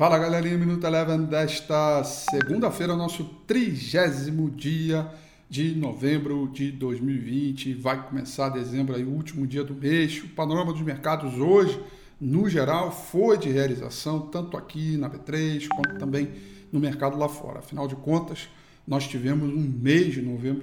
Fala 0.00 0.18
galerinha, 0.18 0.56
Minuto 0.56 0.86
Eleven 0.86 1.24
desta 1.24 2.02
segunda-feira, 2.02 2.96
nosso 2.96 3.22
trigésimo 3.46 4.50
dia 4.50 5.06
de 5.46 5.74
novembro 5.74 6.48
de 6.50 6.72
2020. 6.72 7.74
Vai 7.74 8.08
começar 8.08 8.48
dezembro 8.48 8.96
aí, 8.96 9.04
o 9.04 9.10
último 9.10 9.46
dia 9.46 9.62
do 9.62 9.74
mês. 9.74 10.22
O 10.24 10.28
panorama 10.28 10.72
dos 10.72 10.80
mercados 10.80 11.34
hoje, 11.38 11.78
no 12.18 12.48
geral, 12.48 12.90
foi 12.90 13.36
de 13.36 13.50
realização, 13.50 14.20
tanto 14.20 14.56
aqui 14.56 14.96
na 14.96 15.10
B3 15.10 15.68
quanto 15.68 15.98
também 15.98 16.30
no 16.72 16.80
mercado 16.80 17.18
lá 17.18 17.28
fora. 17.28 17.58
Afinal 17.58 17.86
de 17.86 17.94
contas, 17.94 18.48
nós 18.86 19.06
tivemos 19.06 19.52
um 19.52 19.60
mês 19.60 20.14
de 20.14 20.22
novembro 20.22 20.62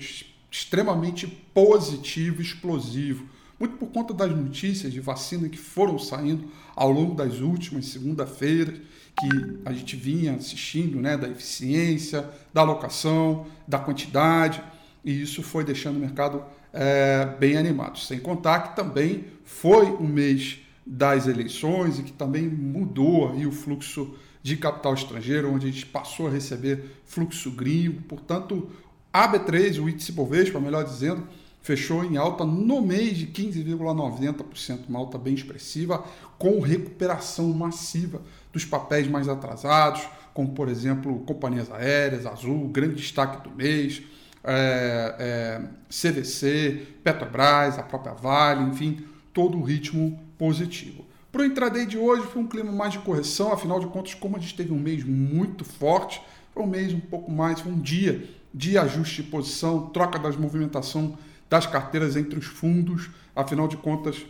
extremamente 0.49 1.27
positivo, 1.53 2.41
explosivo 2.41 3.27
muito 3.59 3.77
por 3.77 3.89
conta 3.89 4.13
das 4.13 4.35
notícias 4.35 4.93
de 4.93 4.99
vacina 4.99 5.49
que 5.49 5.57
foram 5.57 5.97
saindo 5.97 6.49
ao 6.75 6.91
longo 6.91 7.15
das 7.15 7.39
últimas 7.39 7.85
segunda-feiras, 7.87 8.79
que 9.19 9.59
a 9.65 9.73
gente 9.73 9.95
vinha 9.95 10.35
assistindo, 10.35 10.99
né, 10.99 11.17
da 11.17 11.27
eficiência, 11.27 12.29
da 12.53 12.61
alocação, 12.61 13.47
da 13.67 13.79
quantidade, 13.79 14.61
e 15.03 15.21
isso 15.21 15.41
foi 15.41 15.63
deixando 15.63 15.97
o 15.97 15.99
mercado 15.99 16.43
é, 16.71 17.25
bem 17.39 17.57
animado. 17.57 17.97
Sem 17.97 18.19
contar 18.19 18.59
que 18.59 18.75
também 18.75 19.25
foi 19.43 19.87
um 19.87 20.07
mês 20.07 20.59
das 20.85 21.27
eleições 21.27 21.97
e 21.99 22.03
que 22.03 22.11
também 22.11 22.47
mudou 22.47 23.31
aí 23.31 23.47
o 23.47 23.51
fluxo 23.51 24.15
de 24.43 24.55
capital 24.55 24.93
estrangeiro, 24.93 25.51
onde 25.51 25.67
a 25.67 25.71
gente 25.71 25.85
passou 25.85 26.27
a 26.27 26.29
receber 26.29 27.01
fluxo 27.05 27.51
gringo, 27.51 28.01
portanto, 28.03 28.69
a 29.11 29.27
B3, 29.27 29.81
o 29.83 29.89
índice 29.89 30.11
Bovespa, 30.11 30.59
melhor 30.59 30.83
dizendo, 30.85 31.27
fechou 31.67 32.05
em 32.05 32.15
alta 32.15 32.45
no 32.45 32.81
mês 32.81 33.17
de 33.17 33.27
15,90%, 33.27 34.87
uma 34.87 34.99
alta 34.99 35.17
bem 35.17 35.33
expressiva, 35.33 36.01
com 36.39 36.61
recuperação 36.61 37.49
massiva 37.49 38.21
dos 38.53 38.63
papéis 38.63 39.05
mais 39.05 39.27
atrasados, 39.27 40.07
como 40.33 40.53
por 40.53 40.69
exemplo 40.69 41.19
companhias 41.25 41.69
aéreas, 41.69 42.25
Azul, 42.25 42.69
grande 42.69 42.95
destaque 42.95 43.43
do 43.43 43.53
mês, 43.53 44.01
é, 44.45 45.15
é, 45.19 45.61
CVC, 45.89 46.87
Petrobras, 47.03 47.77
a 47.77 47.83
própria 47.83 48.13
Vale, 48.13 48.63
enfim, 48.69 49.03
todo 49.33 49.57
o 49.57 49.61
ritmo 49.61 50.17
positivo. 50.37 51.05
Para 51.33 51.41
o 51.41 51.45
intraday 51.45 51.85
de 51.85 51.97
hoje 51.97 52.25
foi 52.27 52.43
um 52.43 52.47
clima 52.47 52.71
mais 52.71 52.93
de 52.93 52.99
correção, 52.99 53.51
afinal 53.51 53.81
de 53.81 53.87
contas, 53.87 54.13
como 54.13 54.37
a 54.37 54.39
gente 54.39 54.55
teve 54.55 54.71
um 54.71 54.79
mês 54.79 55.03
muito 55.03 55.65
forte, 55.65 56.21
foi 56.53 56.63
um 56.63 56.67
mês 56.67 56.93
um 56.93 56.99
pouco 57.01 57.29
mais, 57.29 57.59
foi 57.59 57.73
um 57.73 57.79
dia 57.79 58.23
de 58.53 58.77
ajuste 58.77 59.21
de 59.21 59.29
posição, 59.29 59.87
troca 59.87 60.17
das 60.17 60.37
movimentação 60.37 61.17
das 61.49 61.65
carteiras 61.65 62.15
entre 62.15 62.37
os 62.37 62.45
fundos, 62.45 63.09
afinal 63.35 63.67
de 63.67 63.77
contas, 63.77 64.23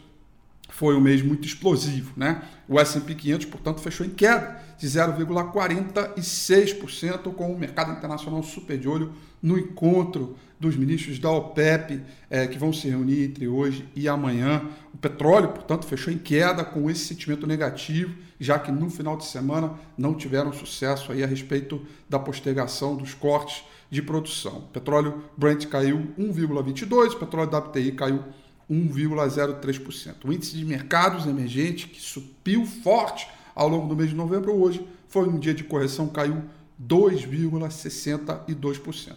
foi 0.70 0.96
um 0.96 1.02
mês 1.02 1.22
muito 1.22 1.46
explosivo. 1.48 2.14
Né? 2.16 2.42
O 2.68 2.80
S&P 2.80 3.16
500, 3.16 3.46
portanto, 3.48 3.82
fechou 3.82 4.06
em 4.06 4.10
queda 4.10 4.62
de 4.78 4.88
0,46%, 4.88 7.34
com 7.34 7.52
o 7.52 7.58
mercado 7.58 7.92
internacional 7.92 8.44
super 8.44 8.78
de 8.78 8.88
olho 8.88 9.12
no 9.42 9.58
encontro 9.58 10.38
dos 10.60 10.76
ministros 10.76 11.18
da 11.20 11.32
OPEP, 11.32 12.02
é, 12.30 12.46
que 12.48 12.58
vão 12.58 12.74
se 12.74 12.90
reunir 12.90 13.24
entre 13.24 13.48
hoje 13.48 13.88
e 13.96 14.10
amanhã. 14.10 14.64
O 14.94 14.98
petróleo, 14.98 15.48
portanto, 15.50 15.86
fechou 15.86 16.12
em 16.12 16.18
queda 16.18 16.66
com 16.66 16.90
esse 16.90 17.06
sentimento 17.06 17.46
negativo, 17.46 18.16
já 18.40 18.58
que 18.60 18.72
no 18.72 18.90
final 18.90 19.18
de 19.18 19.26
semana 19.26 19.76
não 19.98 20.16
tiveram 20.16 20.52
sucesso 20.52 21.12
aí 21.12 21.24
a 21.24 21.28
respeito 21.28 21.86
da 22.10 22.20
postergação 22.20 22.96
dos 22.96 23.14
cortes 23.14 23.64
de 23.90 24.02
produção. 24.02 24.68
Petróleo 24.74 25.24
Brent 25.36 25.66
caiu 25.68 26.08
1,22%, 26.18 27.14
o 27.14 27.20
petróleo 27.20 27.50
WTI 27.50 27.92
caiu 27.94 28.24
1,03%. 28.70 30.26
O 30.26 30.34
índice 30.34 30.58
de 30.58 30.66
mercados 30.66 31.26
emergentes, 31.26 31.86
que 31.86 32.02
subiu 32.02 32.66
forte 32.66 33.30
ao 33.56 33.70
longo 33.70 33.88
do 33.88 33.96
mês 33.96 34.10
de 34.10 34.16
novembro, 34.16 34.54
hoje 34.54 34.86
foi 35.08 35.26
um 35.28 35.40
dia 35.40 35.54
de 35.54 35.64
correção, 35.64 36.08
caiu 36.08 36.44
2,62%. 36.82 39.16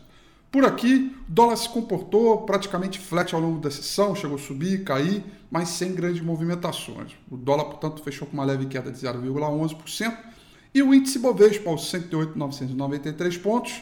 Por 0.50 0.64
aqui, 0.64 1.14
o 1.28 1.32
dólar 1.32 1.56
se 1.56 1.68
comportou 1.68 2.38
praticamente 2.42 2.98
flat 2.98 3.34
ao 3.34 3.40
longo 3.40 3.60
da 3.60 3.70
sessão, 3.70 4.16
chegou 4.16 4.36
a 4.36 4.40
subir, 4.40 4.82
cair, 4.82 5.22
mas 5.48 5.68
sem 5.68 5.94
grandes 5.94 6.20
movimentações. 6.22 7.12
O 7.30 7.36
dólar, 7.36 7.66
portanto, 7.66 8.02
fechou 8.02 8.26
com 8.26 8.34
uma 8.34 8.44
leve 8.44 8.66
queda 8.66 8.90
de 8.90 8.98
0,11%. 8.98 10.16
E 10.74 10.82
o 10.82 10.92
índice 10.92 11.20
Bovespa, 11.20 11.70
aos 11.70 11.88
108.993 11.92 13.40
pontos, 13.40 13.80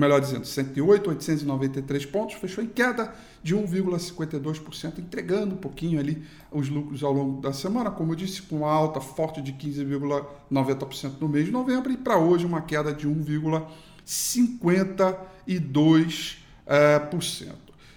melhor 0.00 0.20
dizendo, 0.20 0.46
108,893 0.46 2.06
pontos, 2.06 2.34
fechou 2.36 2.64
em 2.64 2.66
queda 2.66 3.14
de 3.42 3.54
1,52%, 3.54 4.98
entregando 4.98 5.54
um 5.54 5.58
pouquinho 5.58 6.00
ali 6.00 6.22
os 6.50 6.68
lucros 6.68 7.04
ao 7.04 7.12
longo 7.12 7.40
da 7.40 7.52
semana, 7.52 7.90
como 7.90 8.12
eu 8.12 8.16
disse, 8.16 8.42
com 8.42 8.56
uma 8.58 8.70
alta 8.70 9.00
forte 9.00 9.40
de 9.40 9.52
15,90% 9.52 11.12
no 11.20 11.28
mês 11.28 11.46
de 11.46 11.52
novembro 11.52 11.92
e 11.92 11.96
para 11.96 12.18
hoje 12.18 12.44
uma 12.46 12.62
queda 12.62 12.92
de 12.92 13.06
1,52%. 13.06 15.16
Eh, 16.66 17.08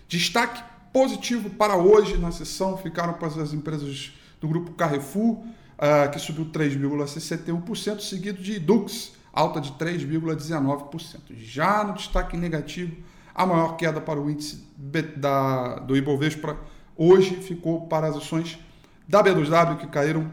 Destaque 0.07 0.63
positivo 0.91 1.49
para 1.49 1.75
hoje 1.75 2.17
na 2.17 2.31
sessão 2.31 2.77
ficaram 2.77 3.13
para 3.13 3.27
as 3.27 3.53
empresas 3.53 4.13
do 4.39 4.47
grupo 4.47 4.71
Carrefour, 4.73 5.43
eh, 5.77 6.07
que 6.09 6.19
subiu 6.19 6.45
3,61%, 6.45 8.01
seguido 8.01 8.41
de 8.41 8.59
Dux, 8.59 9.13
alta 9.33 9.59
de 9.59 9.73
3,19%. 9.73 11.19
Já 11.35 11.83
no 11.83 11.93
destaque 11.93 12.37
negativo, 12.37 12.95
a 13.33 13.45
maior 13.45 13.75
queda 13.75 13.99
para 13.99 14.21
o 14.21 14.29
índice 14.29 14.65
da, 15.17 15.79
do 15.79 15.97
Ibovespa 15.97 16.57
hoje 16.95 17.35
ficou 17.37 17.87
para 17.87 18.05
as 18.07 18.15
ações 18.15 18.59
da 19.07 19.23
B2W, 19.23 19.77
que 19.77 19.87
caíram 19.87 20.29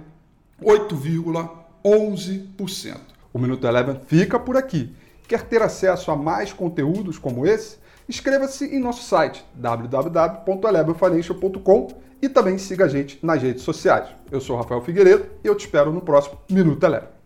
8,11%. 0.62 2.98
O 3.32 3.38
Minuto 3.38 3.66
Eleven 3.66 3.98
fica 4.06 4.38
por 4.38 4.54
aqui. 4.56 4.94
Quer 5.26 5.44
ter 5.44 5.62
acesso 5.62 6.10
a 6.10 6.16
mais 6.16 6.52
conteúdos 6.52 7.16
como 7.16 7.46
esse? 7.46 7.78
Inscreva-se 8.08 8.66
em 8.66 8.80
nosso 8.80 9.04
site 9.04 9.46
www.elevenfinancial.com 9.54 11.88
e 12.20 12.28
também 12.28 12.58
siga 12.58 12.86
a 12.86 12.88
gente 12.88 13.24
nas 13.24 13.40
redes 13.40 13.62
sociais. 13.62 14.08
Eu 14.30 14.40
sou 14.40 14.56
Rafael 14.56 14.82
Figueiredo 14.82 15.26
e 15.42 15.46
eu 15.46 15.54
te 15.54 15.66
espero 15.66 15.92
no 15.92 16.00
próximo 16.00 16.40
Minuto 16.50 16.84
Eleven. 16.84 17.19